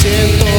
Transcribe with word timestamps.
siento. 0.00 0.49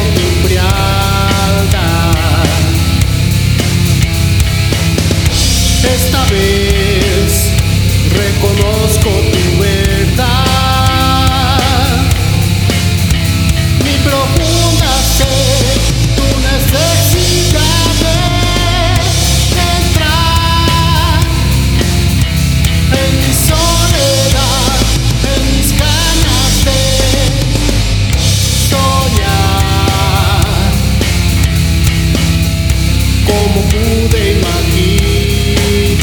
pude 34.02 34.32
imaginar. 34.32 36.00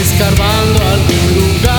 Escarbando 0.00 0.80
algún 0.84 1.34
lugar. 1.34 1.71